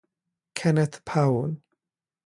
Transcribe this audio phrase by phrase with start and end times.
[0.55, 1.57] Kenneth Powell.